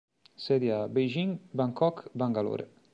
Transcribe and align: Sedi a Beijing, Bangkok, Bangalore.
Sedi 0.45 0.71
a 0.77 0.87
Beijing, 0.95 1.37
Bangkok, 1.61 2.05
Bangalore. 2.15 2.69